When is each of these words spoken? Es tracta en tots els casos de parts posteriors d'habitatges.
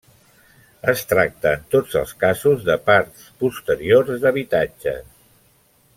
Es 0.93 1.03
tracta 1.11 1.51
en 1.57 1.67
tots 1.75 1.99
els 2.01 2.15
casos 2.23 2.65
de 2.71 2.79
parts 2.89 3.29
posteriors 3.45 4.13
d'habitatges. 4.25 5.05